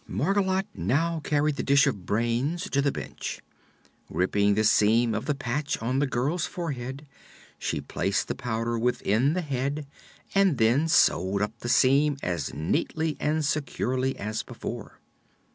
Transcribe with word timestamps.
Margolotte 0.09 0.65
now 0.75 1.19
carried 1.19 1.57
the 1.57 1.61
dish 1.63 1.85
of 1.85 2.07
brains 2.07 2.67
to 2.71 2.81
the 2.81 2.91
bench. 2.91 3.39
Ripping 4.09 4.55
the 4.55 4.63
seam 4.63 5.13
of 5.13 5.27
the 5.27 5.35
patch 5.35 5.79
on 5.79 5.99
the 5.99 6.07
girl's 6.07 6.47
forehead, 6.47 7.05
she 7.59 7.81
placed 7.81 8.27
the 8.27 8.33
powder 8.33 8.79
within 8.79 9.33
the 9.35 9.41
head 9.43 9.85
and 10.33 10.57
then 10.57 10.87
sewed 10.87 11.43
up 11.43 11.53
the 11.59 11.69
seam 11.69 12.17
as 12.23 12.51
neatly 12.51 13.15
and 13.19 13.45
securely 13.45 14.17
as 14.17 14.41
before. 14.41 14.99